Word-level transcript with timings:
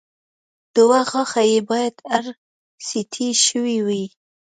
دوه 0.75 0.99
غاښه 1.09 1.43
يې 1.51 1.59
باید 1.69 1.95
ار 2.15 2.25
سي 2.87 3.01
ټي 3.13 3.27
شوي 3.45 3.77
وای 3.85 4.05